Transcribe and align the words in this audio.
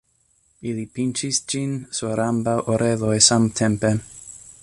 Ili 0.69 0.85
pinĉis 0.95 1.41
ĝin 1.53 1.75
sur 1.99 2.23
ambaŭ 2.25 2.57
oreloj 2.77 3.15
samtempe. 3.29 3.93